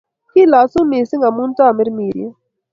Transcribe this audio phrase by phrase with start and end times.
[0.31, 2.35] Kilosun mising' amu Tamirmiriet